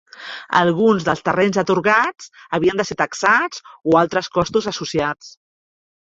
[0.59, 3.61] Alguns dels terrenys atorgats havien de ser taxats
[3.91, 5.29] o altres costos associats.